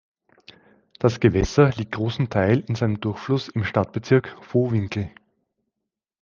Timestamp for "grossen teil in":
1.91-2.73